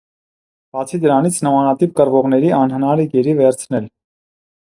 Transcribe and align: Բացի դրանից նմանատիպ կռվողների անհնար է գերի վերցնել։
Բացի 0.77 0.99
դրանից 1.03 1.37
նմանատիպ 1.47 1.93
կռվողների 2.01 2.49
անհնար 2.61 3.05
է 3.05 3.07
գերի 3.13 3.37
վերցնել։ 3.43 3.89